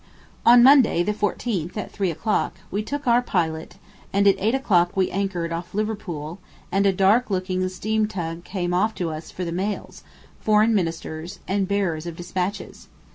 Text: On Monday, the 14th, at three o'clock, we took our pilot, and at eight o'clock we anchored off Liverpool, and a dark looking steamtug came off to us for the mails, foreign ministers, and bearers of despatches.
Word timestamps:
On 0.47 0.63
Monday, 0.63 1.03
the 1.03 1.13
14th, 1.13 1.77
at 1.77 1.91
three 1.91 2.09
o'clock, 2.09 2.55
we 2.71 2.81
took 2.81 3.05
our 3.05 3.21
pilot, 3.21 3.77
and 4.11 4.27
at 4.27 4.33
eight 4.39 4.55
o'clock 4.55 4.97
we 4.97 5.11
anchored 5.11 5.53
off 5.53 5.75
Liverpool, 5.75 6.39
and 6.71 6.87
a 6.87 6.91
dark 6.91 7.29
looking 7.29 7.61
steamtug 7.69 8.43
came 8.43 8.73
off 8.73 8.95
to 8.95 9.11
us 9.11 9.29
for 9.29 9.45
the 9.45 9.51
mails, 9.51 10.01
foreign 10.39 10.73
ministers, 10.73 11.37
and 11.47 11.67
bearers 11.67 12.07
of 12.07 12.15
despatches. 12.15 12.87